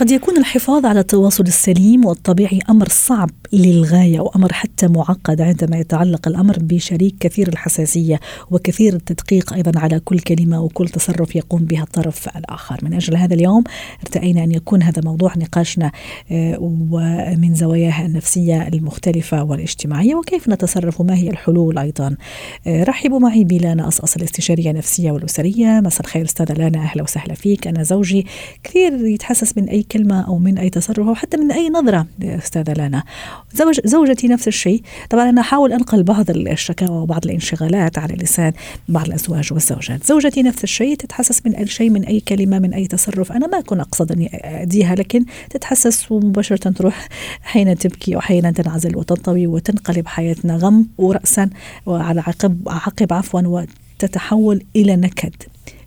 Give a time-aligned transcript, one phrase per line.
[0.00, 6.28] قد يكون الحفاظ على التواصل السليم والطبيعي أمر صعب للغايه وأمر حتى معقد عندما يتعلق
[6.28, 8.20] الأمر بشريك كثير الحساسية
[8.50, 13.34] وكثير التدقيق أيضا على كل كلمة وكل تصرف يقوم بها الطرف الآخر، من أجل هذا
[13.34, 13.64] اليوم
[14.02, 15.92] ارتأينا أن يكون هذا موضوع نقاشنا
[16.30, 22.16] آه، ومن زواياها النفسية المختلفة والاجتماعية وكيف نتصرف وما هي الحلول أيضا.
[22.66, 27.66] آه، رحبوا معي بلانا أصأص الاستشارية النفسية والأسرية، مساء الخير أستاذة لانا أهلا وسهلا فيك،
[27.66, 28.26] أنا زوجي
[28.64, 32.72] كثير يتحسس من أي كلمة أو من أي تصرف أو حتى من أي نظرة أستاذة
[32.72, 33.02] لانا.
[33.54, 34.82] زوج زوجتي نفس الشيء.
[35.10, 38.52] طبعا أنا أحاول أنقل بعض الشكاوى وبعض الانشغالات على لسان
[38.88, 40.04] بعض الأزواج والزوجات.
[40.04, 43.32] زوجتي نفس الشيء تتحسس من أي شيء من أي كلمة من أي تصرف.
[43.32, 44.30] أنا ما أكون أقصد أني
[44.62, 47.08] أديها لكن تتحسس ومباشرة تروح
[47.42, 51.50] حين تبكي وحين تنعزل وتنطوي وتنقلب حياتنا غم ورأسا
[51.86, 55.34] وعلى عقب عقب عفوا وتتحول إلى نكد.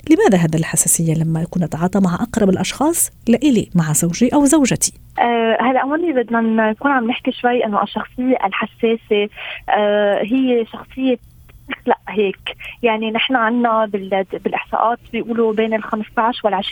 [0.09, 5.57] لماذا هذا الحساسية لما أكون أتعاطى مع أقرب الأشخاص لإلي مع زوجي أو زوجتي؟ آه
[5.61, 6.41] هلا اول بدنا
[6.71, 9.29] نكون عم نحكي شوي إنه الشخصية الحساسة
[9.69, 11.17] آه هي شخصية
[11.85, 12.57] لا هيك.
[12.83, 13.85] يعني نحن عندنا
[14.33, 16.63] بالإحصاءات بيقولوا بين ال 15 وال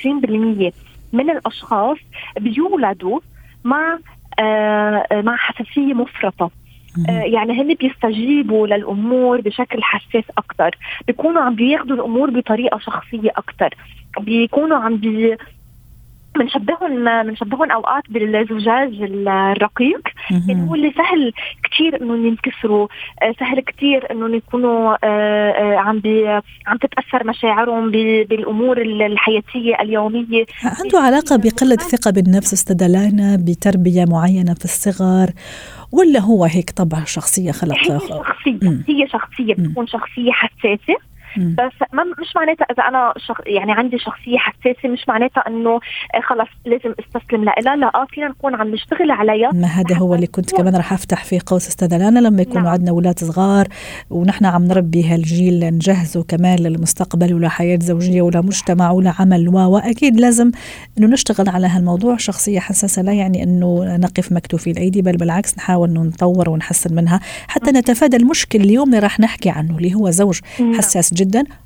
[0.71, 0.73] 20%
[1.13, 1.97] من الأشخاص
[2.39, 3.19] بيولدوا
[3.63, 3.99] مع
[4.39, 6.51] آه مع حساسية مفرطة.
[7.07, 10.75] يعني هن بيستجيبوا للأمور بشكل حساس أكثر
[11.07, 13.75] بيكونوا عم بياخذوا الأمور بطريقة شخصية أكثر
[14.19, 15.37] بيكونوا عم بي
[16.35, 20.01] بنشبههم بنشبههم أوقات بالزجاج الرقيق.
[20.47, 21.33] يعني هو اللي سهل
[21.63, 22.87] كثير انهم ينكسروا
[23.21, 26.27] آه، سهل كثير انهم يكونوا آه، عم بي
[26.67, 30.45] عم تتأثر مشاعرهم بالأمور الحياتية اليومية.
[30.63, 35.29] عنده علاقة بقلة ثقة بالنفس استدلانا بتربية معينة في الصغر
[35.91, 41.10] ولا هو هيك طبع شخصية خلق هي شخصية هي شخصية بتكون شخصية حساسة.
[41.37, 45.79] بس ما مش معناتها إذا أنا شخ يعني عندي شخصية حساسة مش معناتها إنه
[46.15, 47.75] آه، خلص لازم أستسلم لها.
[47.75, 49.49] لا آه فينا نكون عم نشتغل عليها.
[49.53, 52.71] ما هذا هو اللي كنت كمان رح أفتح فيه قوس استاذه لانا لما يكونوا نعم.
[52.71, 53.67] عندنا أولاد صغار
[54.09, 59.71] ونحن عم نربي هالجيل نجهزه كمان للمستقبل ولا حياة زوجية ولا مجتمع ولا عمل و
[59.71, 60.51] وأكيد لازم
[60.97, 62.17] إنه نشتغل على هالموضوع.
[62.17, 67.19] شخصية حساسة لا يعني إنه نقف مكتوفي الأيدي بل بالعكس نحاول إنه نطور ونحسن منها
[67.47, 70.73] حتى نتفادى المشكل اليوم اللي راح نحكي عنه اللي هو زوج نعم.
[70.73, 71.20] حساس جدا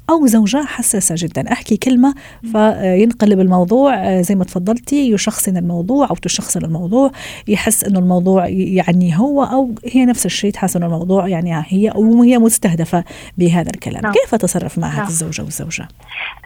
[0.10, 2.14] أو زوجة حساسة جدا أحكي كلمة
[2.52, 7.12] فينقلب الموضوع آه، زي ما تفضلتي يشخصن الموضوع أو تشخصن الموضوع
[7.48, 12.22] يحس أنه الموضوع يعني هو أو هي نفس الشيء تحس أنه الموضوع يعني هي أو
[12.22, 13.04] هي مستهدفة
[13.38, 14.14] بهذا الكلام نعم.
[14.14, 14.98] كيف أتصرف مع نعم.
[14.98, 15.88] هذه الزوجة والزوجة؟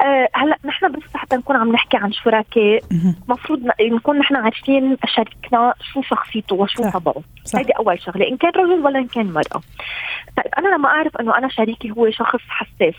[0.02, 2.84] أه هلأ نحن بس حتى نكون عم نحكي عن شركاء
[3.28, 7.16] المفروض نكون نحن عارفين شريكنا شو شخصيته وشو طبعه
[7.56, 8.28] هذه أول شغلة.
[8.28, 9.62] إن كان رجل ولا إن كان مرأة.
[10.38, 12.94] طيب أنا لما أعرف أنه أنا شريكي هو شخص حساس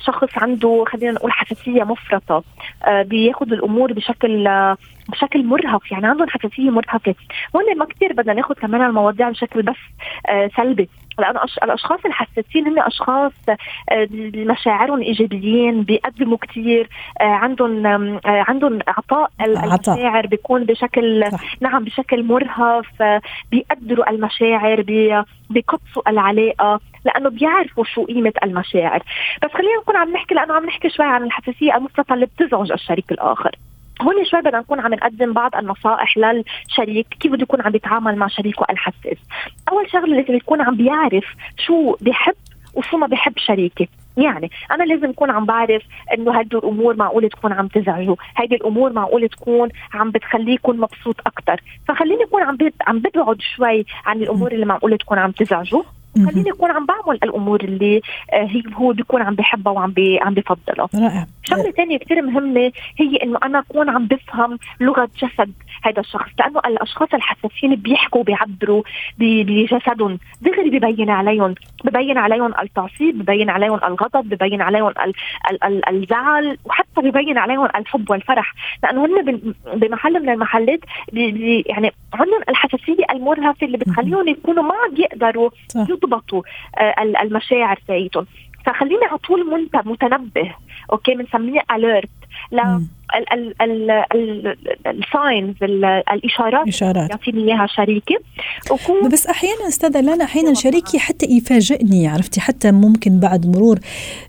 [0.00, 2.44] شخص عنده خلينا نقول حساسية مفرطة
[2.84, 4.76] آه بياخذ الأمور بشكل آه
[5.08, 7.14] بشكل مرهف يعني عندهم حساسية مرهفه
[7.56, 9.76] هون ما كثير بدنا ناخذ كمان المواضيع بشكل بس
[10.28, 10.88] آه سلبي.
[11.18, 16.88] لأنه الأشخاص الحساسين هم أشخاص آه، مشاعرهم إيجابيين بيقدموا كثير
[17.20, 21.40] آه، عندهم آه، عندهم عطاء المشاعر بيكون بشكل صح.
[21.60, 23.20] نعم بشكل مرهف
[23.50, 24.82] بيقدروا المشاعر
[25.50, 29.02] بيقدسوا العلاقة لأنه بيعرفوا شو قيمة المشاعر.
[29.42, 33.12] بس خلينا نكون عم نحكي لأنه عم نحكي شوي عن الحساسية المفرطه اللي بتزعج الشريك
[33.12, 33.56] الآخر.
[34.02, 38.26] هون شوي بدنا نكون عم نقدم بعض النصائح للشريك كيف بده يكون عم يتعامل مع
[38.28, 39.18] شريكه الحساس.
[39.72, 41.24] أول شغلة لازم يكون عم بيعرف
[41.58, 42.34] شو بيحب
[42.74, 43.88] وشو ما بحب شريكي.
[44.16, 45.82] يعني أنا لازم اكون عم بعرف
[46.14, 48.16] إنه هدول الأمور معقول تكون عم تزعجه.
[48.36, 53.86] هيدي الأمور معقول تكون عم بتخليه يكون مبسوط أكثر فخليني اكون عم عم ببعد شوي
[54.06, 55.82] عن الأمور اللي معقول تكون عم تزعجه.
[56.26, 58.00] خليني أكون عم بعمل الأمور اللي
[58.32, 61.26] آه، هي هو بيكون عم بحبها وعم بي عم بفضلها رائع.
[61.44, 66.60] شغلة ثانية كثير مهمة هي إنه أنا أكون عم بفهم لغة جسد هذا الشخص لأنه
[66.66, 68.82] الأشخاص الحساسين بيحكوا بيعبروا
[69.18, 71.54] بجسدهم دغري ببين عليهم
[71.84, 75.12] ببين عليهم التعصيب ببين عليهم الغضب ببين عليهم ال
[75.50, 78.54] ال ال الزعل وحتى ببين عليهم الحب والفرح.
[78.82, 79.40] لأنه هن
[79.74, 80.80] بمحل من المحلات
[81.12, 84.94] بي بي يعني عندهم الحساسية المرهفة اللي بتخليهم يكونوا ما عم
[86.08, 86.42] يضبطوا
[86.78, 88.26] آه المشاعر تاعيتهم.
[88.66, 90.54] فخليني على طول متنبه
[90.92, 92.08] okay؟ بنسميه alert
[92.50, 92.82] لا
[94.86, 95.54] ال signs
[96.12, 97.10] الإشارات إشارات.
[97.10, 98.16] يعطيني إياها شريكي.
[98.70, 103.78] وكون بس أحيانا أستاذة لانا أحيانا شريكي حتى يفاجئني عرفتي؟ حتى ممكن بعد مرور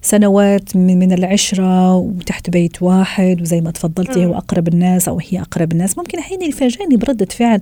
[0.02, 5.40] سنوات من, من العشرة وتحت بيت واحد وزي ما تفضلتي هو أقرب الناس أو هي
[5.42, 5.98] أقرب الناس.
[5.98, 7.60] ممكن أحيانا يفاجئني بردة فعل.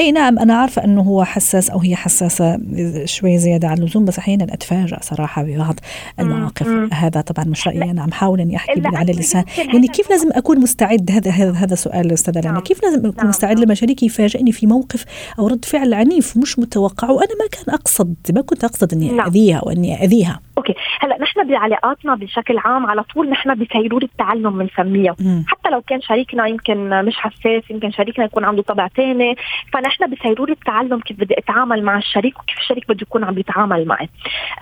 [0.00, 2.60] أي نعم أنا عارفة إنه هو حساس أو هي حساسة
[3.04, 5.74] شوي زيادة عن اللزوم بس أحيانا اتفاجئ صراحة ببعض
[6.20, 6.68] المواقف.
[6.92, 10.55] هذا طبعا مش رأيي أنا عم حاول إني أحكي على اللسان يعني كيف لازم أكون
[10.58, 11.10] مستعد.
[11.10, 12.60] هذا هذا هذا سؤال أستاذة لنا نعم.
[12.60, 13.28] كيف لازم اكون نعم.
[13.28, 15.04] مستعد لما شريكي يفاجئني في موقف
[15.38, 19.26] أو رد فعل عنيف مش متوقع وأنا ما كان اقصد ما كنت أقصد إني نعم.
[19.26, 20.40] أذيها واني أذيها.
[20.58, 20.74] أوكي.
[21.00, 25.16] هلا نحن بعلاقاتنا بشكل عام على طول نحن بسيرور التعلم بنسميها.
[25.46, 29.36] حتى لو كان شريكنا يمكن مش حساس يمكن شريكنا يكون عنده طبع ثاني
[29.72, 34.08] فنحن بسيرور التعلم كيف بدي أتعامل مع الشريك وكيف الشريك بده يكون عم يتعامل معي.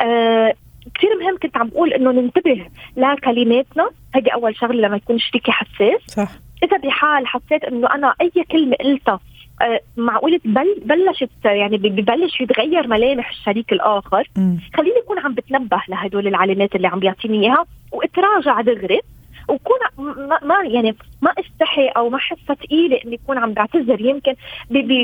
[0.00, 0.55] أه
[0.94, 2.66] كثير مهم كنت عم بقول إنه ننتبه
[2.96, 3.90] لكلماتنا.
[4.14, 6.00] هذه أول شغلة لما يكون شريكي حساس.
[6.06, 6.28] صح.
[6.62, 9.20] إذا بحال حسيت إنه أنا أي كلمة قلتها
[9.62, 14.28] آه، معقولة بل بلشت يعني ببلش يتغير ملامح الشريك الآخر.
[14.75, 19.00] خليني أكون عم بتنبه لهدول العلامات اللي عم بيعطيني إياها وإتراجع دغري.
[19.49, 19.79] وكون
[20.43, 24.00] ما يعني ما استحي أو ما حسه ثقيله إني أكون عم بعتذر.
[24.00, 24.35] يمكن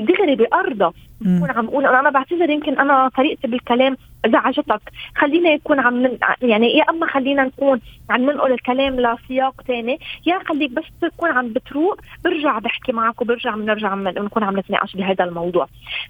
[0.06, 2.50] دغري بارضى بكون عم أقول أنا بعتذر.
[2.50, 3.96] يمكن أنا طريقتي بالكلام
[4.26, 4.80] زعجتك.
[5.16, 10.70] خلينا يكون عم يعني يا أما خلينا نكون عم ننقل الكلام لسياق ثاني يا خليك
[10.70, 12.00] بس تكون عم بتروق.
[12.24, 15.66] برجع بحكي معك وبرجع بنرجع بنكون عم نتناقش بهذا الموضوع.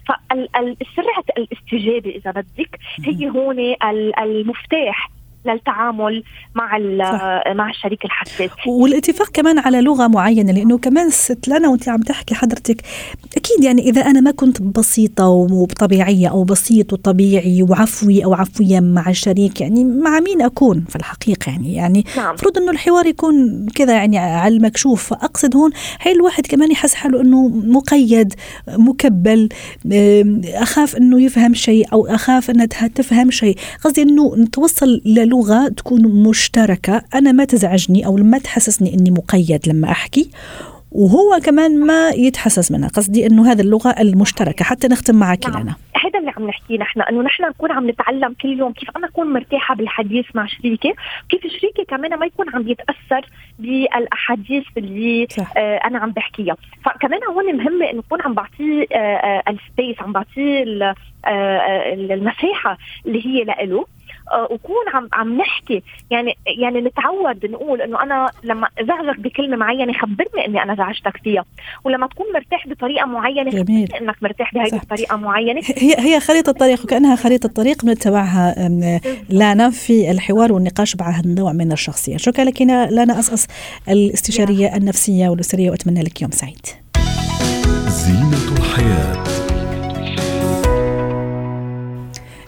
[0.07, 3.75] فالسرعه الاستجابة إذا بدك هي هون
[4.19, 5.09] المفتاح.
[5.45, 6.23] للتعامل
[6.55, 6.77] مع
[7.53, 8.49] مع الشريك الحساس.
[8.67, 12.81] والاتفاق كمان على لغة معينة لأنه كمان ست لنا وانت عم تحكي حضرتك
[13.37, 19.09] أكيد يعني إذا أنا ما كنت بسيطة وطبيعية أو بسيط وطبيعي وعفوي أو عفوية مع
[19.09, 22.63] الشريك يعني مع مين أكون في الحقيقة؟ يعني يعني المفروض نعم.
[22.63, 25.03] إنه الحوار يكون كذا يعني على المكشوف.
[25.09, 25.71] فأقصد هون
[26.01, 28.33] هي الواحد كمان يحس حاله إنه مقيد
[28.67, 29.49] مكبل
[30.45, 33.57] أخاف إنه يفهم شيء أو أخاف إنها تفهم شيء.
[33.83, 37.01] قصدي إنه نتوصل لغه تكون مشتركة.
[37.15, 40.31] أنا ما تزعجني أو ما تحسسني إني مقيد لما أحكي
[40.91, 45.61] وهو كمان ما يتحسس منها قصدي إنه هذه اللغة المشتركة حتى نختم معك نعم.
[45.61, 49.07] لنا هذا اللي عم نحكيه نحن إنه نحن نكون عم نتعلم كل يوم كيف أنا
[49.07, 50.93] أكون مرتاحة بالحديث مع شريكي
[51.29, 53.25] كيف شريكي كمان ما يكون عم يتأثر
[53.59, 55.53] بالأحاديث اللي صح.
[55.57, 56.55] آه أنا عم بحكيها.
[56.85, 60.95] فكمان هون مهمه إنه اكون عم بعطيه آه آه السبيس عم بعطيه آه،
[61.27, 63.85] آه، المساحة اللي هي لإله.
[64.51, 65.83] وكون عم عم نحكي.
[66.11, 71.45] يعني يعني نتعود نقول إنه أنا لما ازعجك بكلمة معينة خبرني إني أنا زعجتك فيها.
[71.83, 75.61] ولما تكون مرتاح بطريقة معينة خبرني إنك مرتاح بهذه الطريقة معينة.
[75.77, 78.69] هي هي خريطة طريق وكأنها خريطة طريق بنتبعها
[79.29, 82.17] لانا في الحوار والنقاش مع هذا النوع من الشخصية.
[82.17, 83.47] شكرا لك لانا أسأس
[83.89, 86.65] الاستشارية النفسية والأسرية وأتمنى لك يوم سعيد.
[87.87, 89.50] زينة الحياة.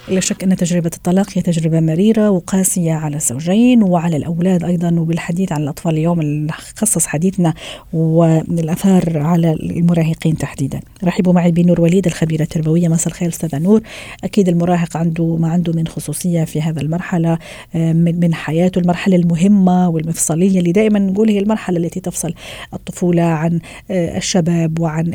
[0.07, 5.51] لا شك أن تجربة الطلاق هي تجربة مريرة وقاسية على الزوجين وعلى الأولاد أيضا وبالحديث
[5.51, 7.53] عن الأطفال اليوم خصص حديثنا
[7.93, 10.79] والأثار على المراهقين تحديدا.
[11.03, 12.87] رحبوا معي بنور وليد الخبيرة التربوية.
[12.87, 13.81] مساء الخير أستاذة نور.
[14.23, 17.37] أكيد المراهق عنده ما عنده من خصوصية في هذا المرحلة
[17.75, 22.33] آه، من حياته المرحلة المهمة والمفصلية اللي دائما نقول هي المرحلة التي تفصل
[22.73, 23.59] الطفولة عن
[23.91, 25.13] آه، الشباب وعن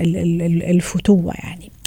[0.69, 1.78] الفتوة يعني.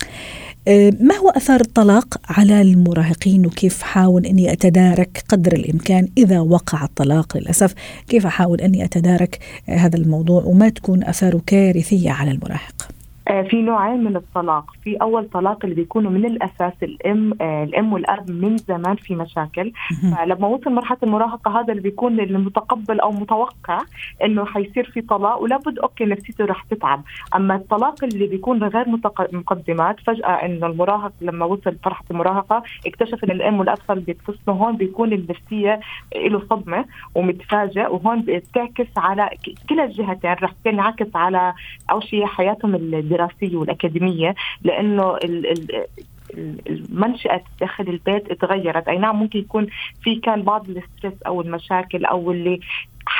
[0.99, 7.37] ما هو أثار الطلاق على المراهقين وكيف أحاول أني أتدارك قدر الإمكان إذا وقع الطلاق
[7.37, 7.73] للأسف؟
[8.07, 13.00] كيف أحاول أني أتدارك هذا الموضوع وما تكون أثاره كارثية على المراهق؟
[13.49, 14.71] في نوعين من الطلاق.
[14.83, 19.71] في أول طلاق اللي بيكونوا من الأساس الأم آه، الأم والأب من زمان في مشاكل.
[20.17, 23.79] فلما وصل مرحلة المراهقة هذا اللي بيكون المتقبل أو متوقع
[24.23, 27.03] إنه حيصير في طلاق ولابد أوكي نفسيته رح تتعب.
[27.35, 28.85] أما الطلاق اللي بيكون غير
[29.33, 34.77] مقدمات فجأة إنه المراهق لما وصل مرحله المراهقة اكتشف إن الأم والأب صار بيتصلوا هون
[34.77, 35.79] بيكون النفسية
[36.15, 36.85] له صدمة
[37.15, 39.29] ومتفاجئ وهون بتعكس على
[39.69, 41.53] كلا الجهتين رح تنعكس على
[41.91, 43.20] أول شيء حياتهم الدراسيه
[43.55, 45.17] والأكاديمية لأنه
[46.67, 49.67] المنشأة داخل البيت تغيرت أي نعم ممكن يكون
[50.03, 52.59] في كان بعض الستريس أو المشاكل أو اللي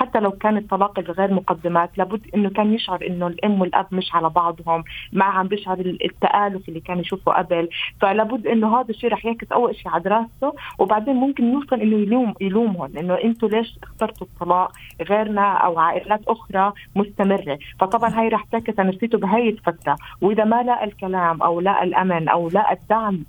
[0.02, 4.30] حتى لو كان الطلاق غير مقدمات لابد إنه كان يشعر إنه الأم والأب مش على
[4.30, 7.70] بعضهم ما عم بيشعر التآلف اللي كان يشوفه قبل.
[8.02, 12.34] فلابد إنه هذا الشيء رح يعكس أول شيء على دراسته وبعدين ممكن يوصل إنه يلوم
[12.42, 14.72] يلومهم إنه أنتم ليش اخترتوا الطلاق
[15.10, 19.96] غيرنا أو عائلات أخرى مستمرة؟ فطبعا هي رح تعكس على نفسيته بهي الفترة.
[20.22, 23.24] وإذا ما لقى الكلام أو لقى الأمن أو لقى الدعم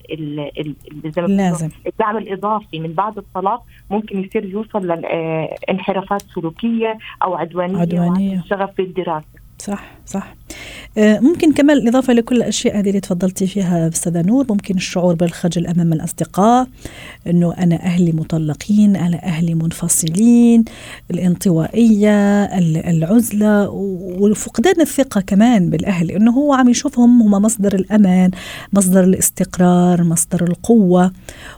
[1.05, 1.69] زي لازم.
[1.87, 6.62] الدعم الإضافي من بعد الطلاق ممكن يصير يوصل لانحرافات سلوكية.
[7.25, 8.45] أو عدوانية, عدوانية.
[8.51, 9.43] شغف بالدراسة.
[9.59, 10.35] صح صح.
[10.99, 15.67] آه، ممكن كمان إضافة لكل الأشياء هذه اللي تفضلتي فيها أستاذة نور ممكن الشعور بالخجل
[15.67, 16.67] أمام الأصدقاء
[17.27, 20.65] أنه أنا أهلي مطلقين أنا أهلي منفصلين
[21.11, 22.45] الانطوائية
[22.91, 23.69] العزلة
[24.21, 28.31] وفقدان الثقة كمان بالأهل أنه هو عم يشوفهم هم مصدر الأمان
[28.73, 31.13] مصدر الاستقرار مصدر القوة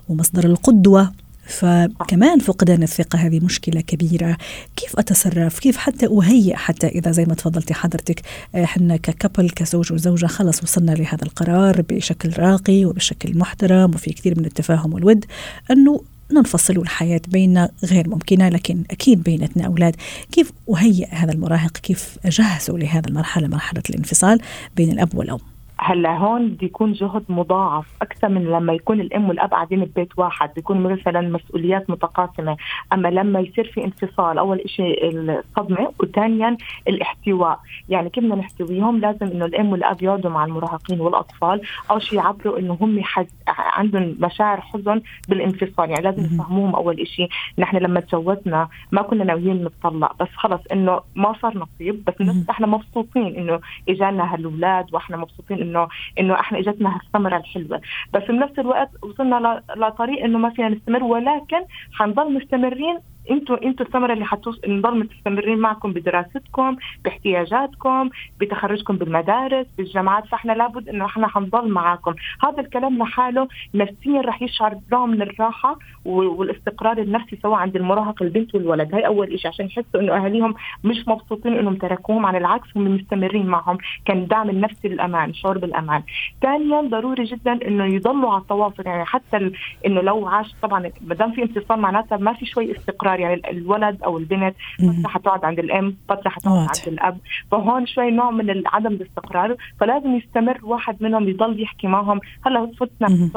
[0.08, 1.24] ومصدر القدوة.
[1.47, 4.37] فكمان فقدان الثقة هذه مشكلة كبيرة.
[4.77, 8.23] كيف أتصرف؟ كيف حتى أهيئ حتى إذا زي ما تفضلتي حضرتك
[8.55, 14.45] إحنا ككبل كزوج وزوجة خلص وصلنا لهذا القرار بشكل راقي وبشكل محترم وفي كثير من
[14.45, 15.25] التفاهم والود
[15.71, 16.01] أنه
[16.33, 19.97] ننفصل والحياة بيننا غير ممكنة لكن أكيد بينتنا أولاد.
[20.33, 24.41] كيف أهيئ هذا المراهق؟ كيف أجهزه لهذا المرحلة مرحلة الانفصال
[24.77, 29.50] بين الأب والأم؟ هلا هون بده يكون جهد مضاعف أكثر من لما يكون الأم والأب
[29.50, 32.57] قاعدين ببيت واحد بيكون مثلا مسؤوليات متقاسمة.
[32.93, 36.57] أما لما يصير في انفصال أول شيء الصدمة وثانيا
[36.88, 37.61] الاحتواء.
[37.88, 42.59] يعني كيف بدنا نحتويهم لازم إنه الأم والأب يقعدوا مع المراهقين والأطفال اول شيء يعبروا
[42.59, 43.26] إنه هم حز...
[43.49, 45.90] عندهم مشاعر حزن بالانفصال.
[45.90, 47.28] يعني لازم يفهموهم أول شيء
[47.59, 52.14] نحن لما تزوجنا ما كنا ناويين نتطلق بس خلص إنه ما صار نصيب بس
[52.50, 55.88] إحنا مبسوطين إنه إجانا هالأولاد وإحنا مبسوطين إنه
[56.21, 57.80] إنه إحنا إجتنا هالثمرة الحلوة.
[58.12, 61.61] بس بنفس الوقت وصلنا لطريق إنه ما فينا نستمر ولكن
[61.92, 62.99] حنضل مستمرين
[63.31, 70.88] أنتوا أنتوا الثمرة اللي حتوص نضل مستمرين معكم بدراستكم باحتياجاتكم بتخرجكم بالمدارس بالجامعات فاحنا لابد
[70.88, 72.14] إنه إحنا حنضل معاكم.
[72.45, 78.54] هذا الكلام لحاله نفسيا رح يشعر نوع من الراحه والاستقرار النفسي سواء عند المراهق البنت
[78.54, 78.95] والولد.
[78.95, 80.54] هاي أول شيء عشان يحسوا إنه أهاليهم
[80.85, 83.78] مش مبسوطين إنهم تركوهم على العكس هم مستمرين معهم.
[84.07, 86.02] كان الدعم النفسي للأمان شعور بالأمان.
[86.43, 88.83] ثانيا ضروري جدا إنه يضلوا على التواصل.
[88.87, 89.50] يعني حتى
[89.87, 93.13] إنه لو عاش طبعا ما دام في انفصال معناتها ما في شوي استقرار.
[93.14, 97.18] الاستقرار يعني الولد أو البنت فتره حتقعد عند الأم فتره حتقعد عند الأب.
[97.50, 102.21] فهون شوي نوع من عدم الاستقرار فلازم يستمر واحد منهم يضل يحكي معهم.
[102.47, 103.30] هلأ فتنا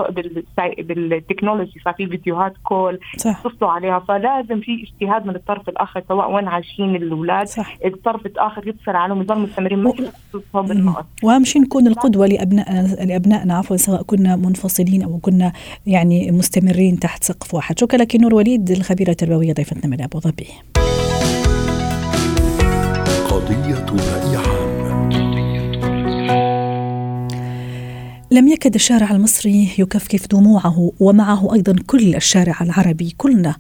[0.80, 4.00] بالتكنولوجي صار في فيديوهات كول يتصلوا عليها.
[4.00, 7.78] فلازم في اجتهاد من الطرف الآخر سواء وين عايشين الأولاد صح.
[7.86, 9.94] الطرف الآخر يتصل عليهم يضل مستمرين ما
[11.24, 15.54] واهم شيء نكون القدوة لابنائنا لأبنائنا عفوا سواء كنا منفصلين أو كنا
[15.88, 17.80] يعني مستمرين تحت سقف واحد.
[17.80, 20.48] شكرا لك نور وليد الخبيرة التربوية ضيفتنا من أبو ظبي.
[23.30, 24.78] قضية رأي عام
[28.32, 33.56] لم يكد الشارع المصري يكفكف دموعه ومعه أيضا كل الشارع العربي كلنا.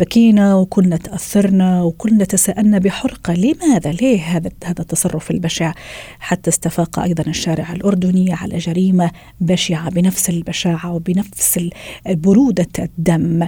[0.00, 3.34] بكينا وكلنا تأثرنا وكلنا تساءلنا بحرقة.
[3.34, 5.72] لماذا؟ ليه هذا هذا التصرف البشع؟
[6.18, 11.68] حتى استفاق أيضا الشارع الأردني على جريمة بشعة بنفس البشاعة وبنفس
[12.06, 13.46] برودة الدم.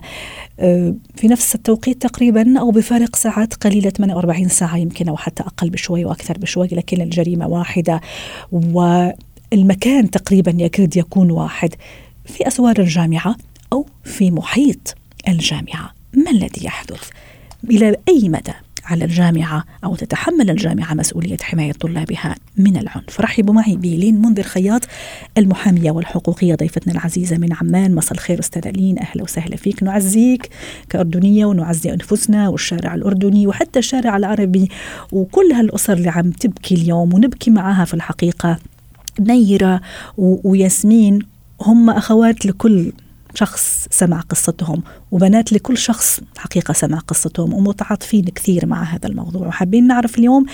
[0.61, 5.71] آه، في نفس التوقيت تقريبا أو بفارق ساعات قليلة 48 ساعة يمكن أو حتى أقل
[5.71, 8.01] بشوي وأكثر بشوي لكن الجريمة واحدة
[8.53, 11.75] والمكان تقريبا يكاد يكون واحد.
[12.25, 13.37] في أسوار الجامعة
[13.73, 14.95] أو في محيط
[15.29, 15.94] الجامعة.
[16.17, 17.11] ما الذي يحدث؟
[17.71, 18.53] إلى أي مدى
[18.85, 24.81] على الجامعة أو تتحمل الجامعة مسؤولية حماية طلابها من العنف؟ رحبوا معي بلين منذر خياط
[25.39, 27.95] المحامية والحقوقية ضيفتنا العزيزة من عمان.
[27.95, 29.83] مساء الخير أستاذة لين أهلا وسهلا فيك.
[29.83, 30.51] نعزيك
[30.89, 34.69] كأردنية ونعزي أنفسنا والشارع الأردني وحتى الشارع العربي
[35.13, 38.59] وكل هالأسر اللي عم تبكي اليوم ونبكي معها في الحقيقة.
[39.21, 39.81] نيرة
[40.19, 41.19] وياسمين
[41.61, 42.93] هم أخوات لكل
[43.35, 49.47] شخص سمع قصتهم وبنات لكل شخص حقيقة سمع قصتهم ومتعاطفين كثير مع هذا الموضوع.
[49.47, 50.47] وحابين نعرف اليوم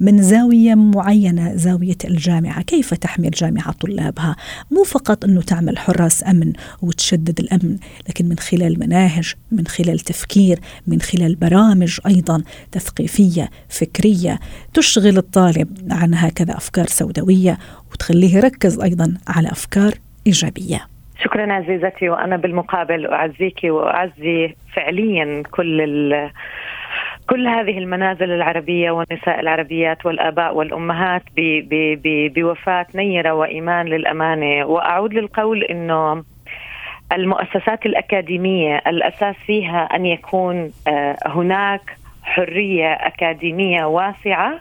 [0.00, 4.36] من زاوية معينة زاوية الجامعة كيف تحمي الجامعة طلابها؟
[4.70, 6.52] مو فقط أنه تعمل حراس أمن
[6.82, 7.78] وتشدد الأمن
[8.08, 12.42] لكن من خلال مناهج من خلال تفكير من خلال برامج أيضا
[12.72, 14.40] تثقيفية فكرية
[14.74, 17.58] تشغل الطالب عن هكذا أفكار سوداوية
[17.92, 20.97] وتخليه يركز أيضا على أفكار إيجابية.
[21.24, 26.30] شكرا عزيزتي وأنا بالمقابل أعزيك وأعزي فعليا كل
[27.28, 31.22] كل هذه المنازل العربية والنساء العربيات والآباء والأمهات
[32.34, 34.64] بوفاة نيرة وإيمان للأمانة.
[34.64, 36.24] وأعود للقول أنه
[37.12, 44.60] المؤسسات الأكاديمية الأساس فيها أن يكون آه، هناك حرية أكاديمية واسعة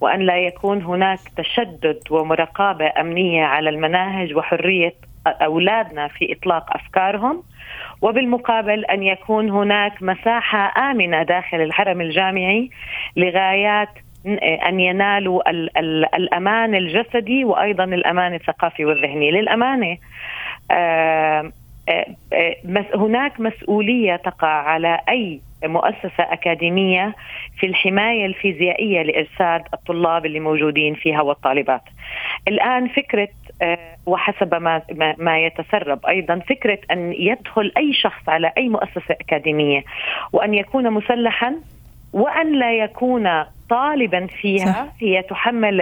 [0.00, 4.94] وأن لا يكون هناك تشدد ومراقبة أمنية على المناهج وحرية
[5.26, 7.42] أولادنا في إطلاق أفكارهم
[8.02, 12.70] وبالمقابل أن يكون هناك مساحة آمنة داخل الحرم الجامعي
[13.16, 13.88] لغايات
[14.68, 19.30] أن ينالوا ال ال الأمان الجسدي وأيضا الأمان الثقافي والذهني.
[19.30, 19.96] للأمانة
[20.70, 21.52] آه
[22.94, 27.14] هناك مسؤولية تقع على أي مؤسسة أكاديمية
[27.58, 31.82] في الحماية الفيزيائية لإرساد الطلاب اللي موجودين فيها والطالبات.
[32.48, 33.28] الآن فكرة
[33.62, 34.82] آه، وحسب ما
[35.18, 39.84] ما يتسرب أيضا فكرة أن يدخل أي شخص على أي مؤسسة أكاديمية
[40.32, 41.54] وأن يكون مسلحا
[42.12, 44.94] وأن لا يكون طالبا فيها صح.
[44.98, 45.80] هي تحمل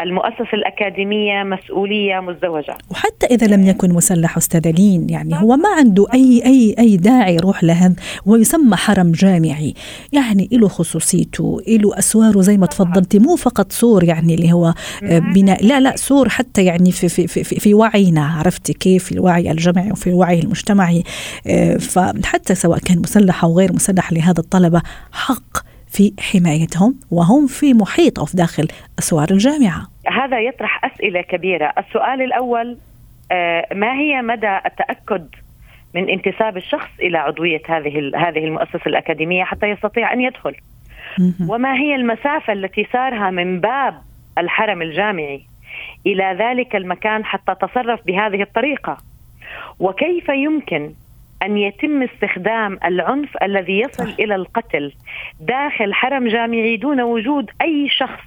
[0.00, 2.74] المؤسسة الأكاديمية مسؤولية مزدوجة.
[2.90, 7.34] وحتى إذا لم يكن مسلح أستاذ لين يعني هو ما عنده أي أي أي داعي
[7.34, 7.94] يروح لهذا
[8.26, 9.74] ويسمى حرم جامعي.
[10.12, 15.18] يعني له خصوصيته له أسواره زي ما تفضلتي مو فقط سور يعني اللي هو آه،
[15.18, 15.80] بناء لا.
[15.80, 20.06] لا سور حتى يعني في في في, في, وعينا عرفتي كيف؟ في الوعي الجمعي وفي
[20.06, 21.02] الوعي المجتمعي.
[21.46, 27.74] آه، فحتى سواء كان مسلح أو غير مسلح لهذا الطلبة حق في حمايتهم وهم في
[27.74, 29.86] محيط أو في داخل أسوار الجامعة.
[30.06, 31.72] هذا يطرح أسئلة كبيرة.
[31.78, 32.78] السؤال الأول
[33.32, 35.28] آه، ما هي مدى التأكد
[35.94, 40.54] من انتساب الشخص إلى عضوية هذه هذه المؤسسة الأكاديمية حتى يستطيع أن يدخل؟
[41.48, 43.94] وما هي المسافة التي سارها من باب
[44.38, 45.46] الحرم الجامعي
[46.06, 48.96] إلى ذلك المكان حتى تصرف بهذه الطريقة؟
[49.78, 50.92] وكيف يمكن
[51.44, 54.18] أن يتم استخدام العنف الذي يصل صح.
[54.18, 54.92] إلى القتل
[55.40, 58.24] داخل حرم جامعي دون وجود أي شخص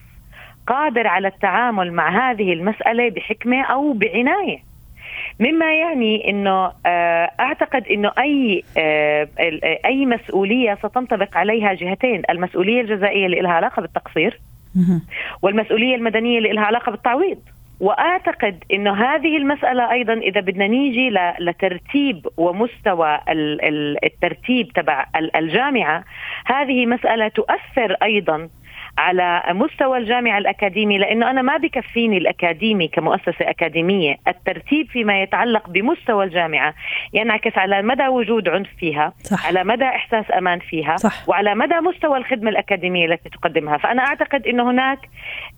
[0.68, 4.68] قادر على التعامل مع هذه المسألة بحكمة أو بعناية
[5.40, 9.28] مما يعني إنه آه، أعتقد إنه أي آه،
[9.86, 14.40] أي مسؤولية ستنطبق عليها جهتين، المسؤولية الجزائية اللي لها علاقة بالتقصير
[15.42, 17.40] والمسؤولية المدنية اللي لها علاقة بالتعويض.
[17.80, 21.10] وأعتقد إنه هذه المسألة أيضا إذا بدنا نيجي
[21.40, 23.20] لترتيب ومستوى
[24.04, 26.04] الترتيب تبع الجامعة
[26.46, 28.50] هذه مسألة تؤثر أيضا
[28.98, 36.26] على مستوى الجامعة الأكاديمي لأنه أنا ما بكفيني الأكاديمي كمؤسسة أكاديمية الترتيب فيما يتعلق بمستوى
[36.26, 36.74] الجامعة
[37.14, 39.48] ينعكس على مدى وجود عنف فيها صح.
[39.48, 41.30] على مدى إحساس أمان فيها صح.
[41.30, 45.00] وعلى مدى مستوى الخدمة الأكاديمية التي تقدمها فأنا أعتقد أنه هناك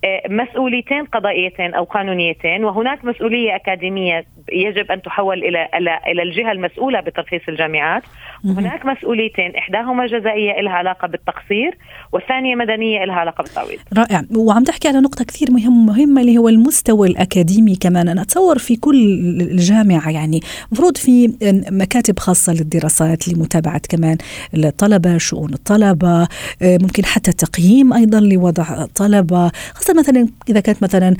[0.03, 5.67] آه، مسؤوليتين قضائيتين أو قانونيتين وهناك مسؤولية أكاديمية يجب أن تحول إلى
[6.07, 8.03] إلى الجهة المسؤولة بترخيص الجامعات.
[8.45, 11.77] وهناك مسؤوليتين إحداهما جزائية لها علاقة بالتقصير
[12.11, 13.79] والثانية مدنية لها علاقة بالتعويض.
[13.97, 14.23] رائع.
[14.35, 18.07] وعم تحكي على نقطة كثير مهم مهمة اللي هو المستوى الأكاديمي كمان.
[18.07, 18.95] أنا أتصور في كل
[19.41, 21.33] الجامعة يعني المفروض في
[21.71, 24.17] مكاتب خاصة للدراسات لمتابعة كمان
[24.53, 26.27] الطلبة شؤون الطلبة
[26.61, 31.15] ممكن حتى تقييم أيضا لوضع الطلبه خاصة مثلا إذا كانت مثلا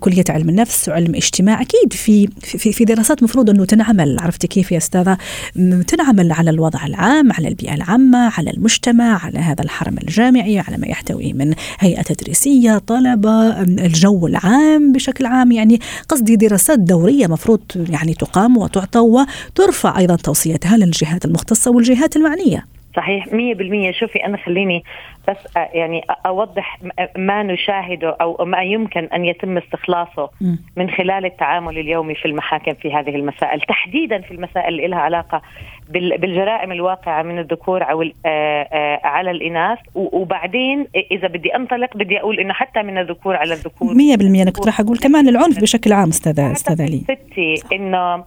[0.00, 4.72] كلية علم النفس وعلم اجتماع أكيد في في, في دراسات مفروض إنه تنعمل عرفتي كيف
[4.72, 5.18] يا أستاذة؟
[5.86, 10.86] تنعمل على الوضع العام على البيئة العامة على المجتمع على هذا الحرم الجامعي على ما
[10.86, 15.52] يحتوي من هيئة تدريسية طلبة الجو العام بشكل عام.
[15.52, 22.71] يعني قصدي دراسات دورية مفروض يعني تقام وتعطى وترفع أيضا توصيتها للجهات المختصة والجهات المعنية.
[22.96, 23.30] صحيح 100%
[23.90, 24.84] شوفي أنا خليني
[25.28, 26.78] بس يعني أوضح
[27.16, 30.30] ما نشاهده أو ما يمكن أن يتم استخلاصه
[30.76, 35.42] من خلال التعامل اليومي في المحاكم في هذه المسائل تحديدا في المسائل اللي لها علاقه
[35.90, 38.04] بالجرائم الواقعة من الذكور أو
[39.04, 39.78] على الإناث.
[39.94, 43.94] وبعدين إذا بدي أنطلق بدي أقول إنه حتى من الذكور على الذكور.
[43.94, 48.26] 100% أنا كنت راح أقول كمان العنف بشكل عام استاذه استاذه لي ستي إنه آه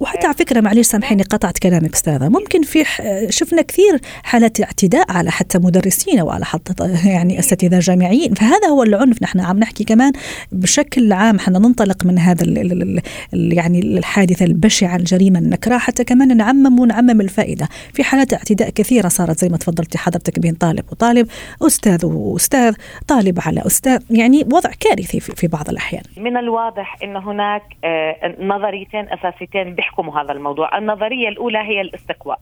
[0.00, 2.28] وحتى على فكرة معلش سامحيني قطعت كلامك أستاذة.
[2.28, 2.84] ممكن في
[3.30, 8.34] شفنا كثير حالات اعتداء على حتى مدرسين وعلى حتى يعني أساتذة جامعيين.
[8.34, 9.22] فهذا هو العنف.
[9.22, 10.12] نحن عم نحكي كمان
[10.52, 13.00] بشكل عام إحنا ننطلق من هذا ال ال
[13.34, 15.78] ال يعني الحادثة البشعة الجريمة النكراء.
[15.78, 17.68] حتى كمان نعمم ونعمم الفائدة.
[17.92, 21.28] في حالات اعتداء كثيرة صارت زي ما تفضلتي حضرتك بين طالب وطالب
[21.62, 22.74] أستاذ وأستاذ
[23.08, 24.02] طالب على أستاذ.
[24.10, 26.02] يعني وضع كارثي في بعض الأحيان.
[26.16, 30.78] من الواضح إن هناك آه، نظريتين اساسيتين بيحكموا هذا الموضوع.
[30.78, 32.38] النظرية الأولى هي الاستقواء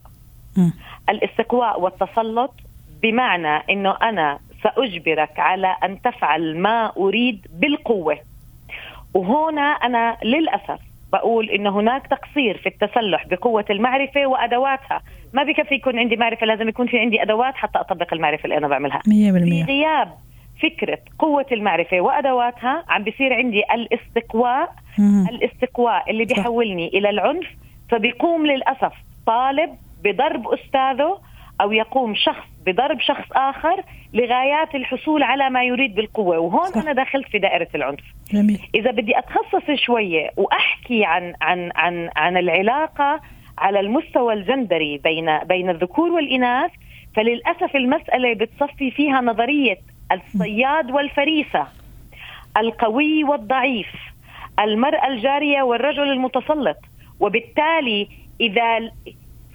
[0.57, 0.69] م.
[1.09, 2.53] الاستقواء والتسلط
[3.01, 8.17] بمعنى إنه أنا سأجبرك على أن تفعل ما أريد بالقوة.
[9.13, 10.79] وهنا أنا للأسف
[11.13, 15.01] بقول إنه هناك تقصير في التسلح بقوة المعرفة وأدواتها.
[15.33, 18.67] ما بكفي يكون عندي معرفة لازم يكون في عندي أدوات حتى أطبق المعرفة اللي أنا
[18.67, 18.99] بعملها.
[18.99, 20.13] 100% في غياب
[20.61, 24.73] فكرة قوة المعرفة وأدواتها عم بيصير عندي الاستقواء
[25.29, 27.47] الاستقواء اللي بيحولني إلى العنف
[27.89, 28.93] فبيقوم للأسف
[29.25, 29.69] طالب
[30.03, 31.17] بضرب أستاذه
[31.61, 36.81] أو يقوم شخص بضرب شخص آخر لغايات الحصول على ما يريد بالقوة وهون صح.
[36.81, 37.99] أنا دخلت في دائرة العنف
[38.31, 38.59] جميل.
[38.75, 43.21] إذا بدي أتخصص شوية وأحكي عن عن عن عن العلاقة
[43.57, 46.71] على المستوى الجندري بين بين الذكور والإناث
[47.15, 49.77] فللأسف المسألة بتصفي فيها نظرية
[50.13, 51.67] الصياد والفريسة
[52.57, 53.87] القوي والضعيف
[54.59, 56.77] المرأة الجارية والرجل المتسلط.
[57.19, 58.07] وبالتالي
[58.41, 58.91] إذا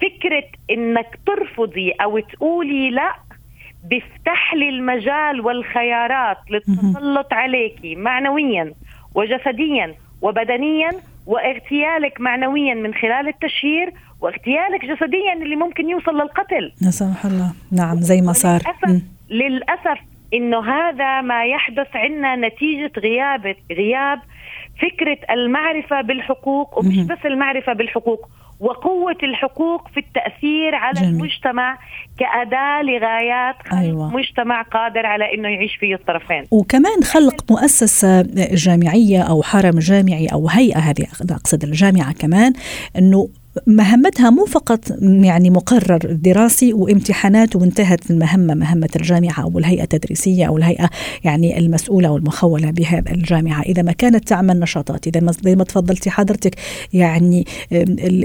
[0.01, 3.15] فكرة إنك ترفضي أو تقولي لا
[3.83, 8.73] بيفتح لي المجال والخيارات للتسلط عليك معنويا
[9.15, 10.91] وجسديا وبدنيا
[11.25, 16.71] واغتيالك معنويا من خلال التشهير واغتيالك جسديا اللي ممكن يوصل للقتل.
[16.81, 17.53] لا سمح الله.
[17.71, 18.61] نعم زي ما صار.
[18.61, 19.99] للأسف, للأسف
[20.33, 24.19] إنه هذا ما يحدث عندنا نتيجة غياب غياب
[24.81, 31.09] فكرة المعرفة بالحقوق ومش بس المعرفة بالحقوق وقوة الحقوق في التأثير على جميل.
[31.09, 31.77] المجتمع
[32.19, 34.17] كأداة لغايات أيوة.
[34.17, 40.49] مجتمع قادر على أنه يعيش فيه الطرفين وكمان خلق مؤسسة جامعية أو حرم جامعي أو
[40.49, 42.53] هيئة هذه أقصد الجامعة كمان
[42.97, 43.29] أنه
[43.67, 50.57] مهمتها مو فقط يعني مقرر دراسي وامتحانات وانتهت المهمة مهمة الجامعة أو الهيئة التدريسية أو
[50.57, 50.89] الهيئة
[51.23, 53.61] يعني المسؤولة والمخوله بهذا الجامعة.
[53.61, 56.55] إذا ما كانت تعمل نشاطات إذا ما زي ما تفضلتي حضرتك
[56.93, 57.45] يعني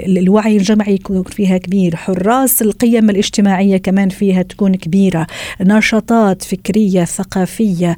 [0.07, 5.27] الوعي الجمعي يكون فيها كبير حراس القيم الاجتماعية كمان فيها تكون كبيرة
[5.61, 7.97] نشاطات فكرية ثقافية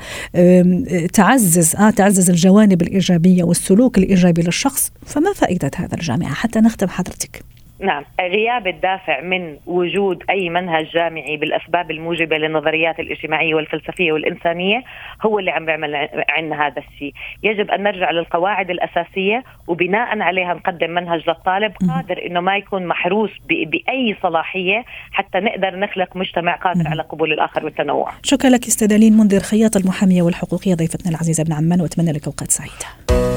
[1.13, 6.33] تعزز آه تعزز الجوانب الإيجابية والسلوك الإيجابي للشخص فما فائدة هذا الجامعة.
[6.33, 7.16] حتى نختم حضرتك.
[7.17, 7.43] حضرتك؟
[7.79, 14.83] نعم غياب الدافع من وجود أي منهج جامعي بالأسباب الموجبة للنظريات الاجتماعية والفلسفية والإنسانية
[15.25, 15.95] هو اللي عم بيعمل
[16.29, 17.13] عندنا هذا الشيء.
[17.43, 23.31] يجب أن نرجع للقواعد الأساسية وبناء عليها نقدم منهج للطالب قادر أنه ما يكون محروس
[23.49, 28.11] بأي صلاحية حتى نقدر نخلق مجتمع قادر على قبول الآخر والتنوع.
[28.23, 33.36] شكرا لك أستاذ منذر خياط المحامية والحقوقية ضيفتنا العزيزة ابن عمان وأتمنى لك أوقات سعيدة.